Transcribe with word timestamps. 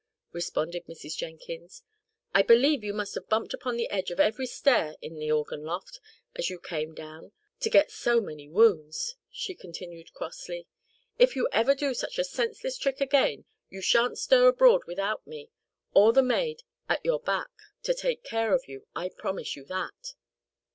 responded 0.31 0.83
Mrs. 0.87 1.15
Jenkins. 1.15 1.83
"I 2.33 2.41
believe 2.41 2.83
you 2.83 2.91
must 2.91 3.13
have 3.13 3.29
bumped 3.29 3.53
upon 3.53 3.77
the 3.77 3.87
edge 3.91 4.09
of 4.09 4.19
every 4.19 4.47
stair 4.47 4.95
in 4.99 5.19
the 5.19 5.29
organ 5.31 5.63
loft, 5.63 5.99
as 6.35 6.49
you 6.49 6.59
came 6.59 6.95
down, 6.95 7.33
to 7.59 7.69
get 7.69 7.91
so 7.91 8.19
many 8.19 8.49
wounds!" 8.49 9.15
she 9.29 9.53
continued 9.53 10.11
crossly. 10.11 10.65
"If 11.19 11.35
you 11.35 11.47
ever 11.51 11.75
do 11.75 11.93
such 11.93 12.17
a 12.17 12.23
senseless 12.23 12.79
trick 12.79 12.99
again, 12.99 13.45
you 13.69 13.83
shan't 13.83 14.17
stir 14.17 14.47
abroad 14.47 14.85
without 14.87 15.27
me 15.27 15.51
or 15.93 16.11
the 16.13 16.23
maid 16.23 16.63
at 16.89 17.05
your 17.05 17.19
back, 17.19 17.51
to 17.83 17.93
take 17.93 18.23
care 18.23 18.55
of 18.55 18.67
you; 18.67 18.87
I 18.95 19.09
promise 19.09 19.55
you 19.55 19.65
that!" 19.65 20.15